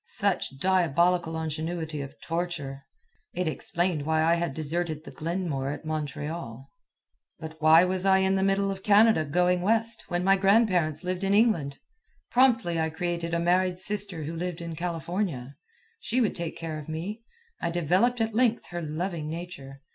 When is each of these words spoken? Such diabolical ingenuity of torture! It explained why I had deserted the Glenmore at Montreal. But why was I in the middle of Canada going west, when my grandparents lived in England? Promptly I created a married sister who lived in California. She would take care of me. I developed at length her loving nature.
Such 0.05 0.57
diabolical 0.57 1.39
ingenuity 1.39 2.01
of 2.01 2.19
torture! 2.21 2.87
It 3.35 3.47
explained 3.47 4.01
why 4.03 4.23
I 4.23 4.33
had 4.33 4.55
deserted 4.55 5.03
the 5.03 5.11
Glenmore 5.11 5.69
at 5.69 5.85
Montreal. 5.85 6.71
But 7.37 7.61
why 7.61 7.85
was 7.85 8.03
I 8.03 8.17
in 8.17 8.33
the 8.33 8.41
middle 8.41 8.71
of 8.71 8.81
Canada 8.81 9.23
going 9.25 9.61
west, 9.61 10.05
when 10.07 10.23
my 10.23 10.37
grandparents 10.37 11.03
lived 11.03 11.23
in 11.23 11.35
England? 11.35 11.77
Promptly 12.31 12.79
I 12.79 12.89
created 12.89 13.35
a 13.35 13.39
married 13.39 13.77
sister 13.77 14.23
who 14.23 14.35
lived 14.35 14.59
in 14.59 14.75
California. 14.75 15.55
She 15.99 16.19
would 16.19 16.35
take 16.35 16.57
care 16.57 16.79
of 16.79 16.89
me. 16.89 17.21
I 17.61 17.69
developed 17.69 18.19
at 18.19 18.33
length 18.33 18.69
her 18.69 18.81
loving 18.81 19.29
nature. 19.29 19.83